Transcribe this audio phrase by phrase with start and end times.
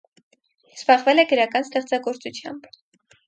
[0.77, 2.67] Զբաղվել է գրական ստեղծագործությամբ։